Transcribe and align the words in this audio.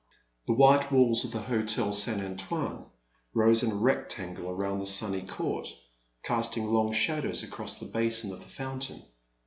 The 0.47 0.53
white 0.53 0.91
walls 0.91 1.23
of 1.23 1.31
the 1.31 1.41
Hotel 1.43 1.93
St. 1.93 2.19
Antoine 2.23 2.85
rose 3.35 3.61
in 3.61 3.71
a 3.71 3.75
rectangle 3.75 4.49
around 4.49 4.79
the 4.79 4.85
sunny 4.87 5.21
court, 5.21 5.67
casting 6.23 6.65
long 6.73 6.91
shadows 6.91 7.43
across 7.43 7.77
the 7.77 7.85
basin 7.85 8.33
of 8.33 8.39
the 8.39 8.47
fountain. 8.49 9.03